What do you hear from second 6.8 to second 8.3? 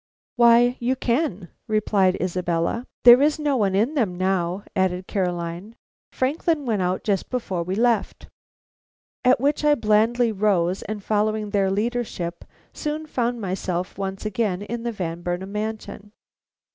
out just before we left."